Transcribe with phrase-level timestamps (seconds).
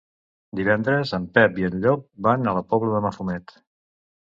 [0.59, 3.57] Divendres en Pep i en Llop van a la Pobla de Mafumet.